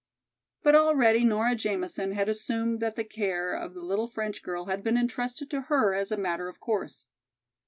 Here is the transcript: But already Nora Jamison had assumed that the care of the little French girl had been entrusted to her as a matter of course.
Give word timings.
But 0.63 0.73
already 0.73 1.23
Nora 1.23 1.53
Jamison 1.53 2.13
had 2.13 2.27
assumed 2.27 2.79
that 2.79 2.95
the 2.95 3.03
care 3.03 3.53
of 3.53 3.75
the 3.75 3.83
little 3.83 4.07
French 4.07 4.41
girl 4.41 4.65
had 4.65 4.83
been 4.83 4.97
entrusted 4.97 5.51
to 5.51 5.61
her 5.69 5.93
as 5.93 6.11
a 6.11 6.17
matter 6.17 6.47
of 6.47 6.59
course. 6.59 7.05